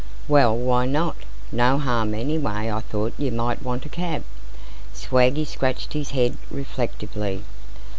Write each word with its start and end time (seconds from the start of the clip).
"Well, 0.27 0.57
why 0.57 0.87
not? 0.87 1.15
No 1.51 1.77
harm, 1.77 2.15
anyway 2.15 2.71
I 2.71 2.79
thought 2.81 3.13
you 3.19 3.29
might 3.31 3.61
want 3.61 3.85
a 3.85 3.89
cab." 3.89 4.23
Swaggy 4.95 5.45
scratched 5.45 5.93
his 5.93 6.09
head, 6.09 6.37
reflectively. 6.49 7.43